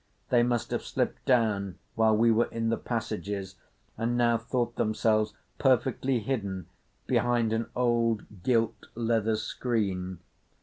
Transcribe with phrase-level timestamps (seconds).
[0.31, 3.57] They must have slipped down while we were in the passages,
[3.99, 6.65] and now thought themselves perfectly hidden
[7.05, 10.17] behind an old gilt leather screen.